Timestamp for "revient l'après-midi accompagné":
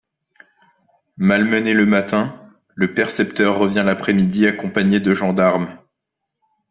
3.59-4.99